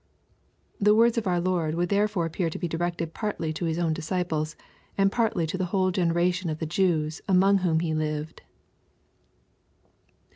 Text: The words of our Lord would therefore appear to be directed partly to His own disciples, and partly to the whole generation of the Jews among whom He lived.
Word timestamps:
The 0.79 0.95
words 0.95 1.19
of 1.19 1.27
our 1.27 1.39
Lord 1.39 1.75
would 1.75 1.89
therefore 1.89 2.25
appear 2.25 2.49
to 2.49 2.57
be 2.57 2.67
directed 2.67 3.13
partly 3.13 3.53
to 3.53 3.65
His 3.65 3.77
own 3.77 3.93
disciples, 3.93 4.55
and 4.97 5.11
partly 5.11 5.45
to 5.45 5.59
the 5.59 5.65
whole 5.65 5.91
generation 5.91 6.49
of 6.49 6.57
the 6.57 6.65
Jews 6.65 7.21
among 7.29 7.59
whom 7.59 7.81
He 7.81 7.93
lived. 7.93 8.41